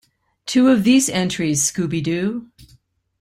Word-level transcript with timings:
Two 0.47 0.69
of 0.69 0.83
these 0.83 1.09
entries, 1.09 1.71
Scooby-Doo! 1.71 2.47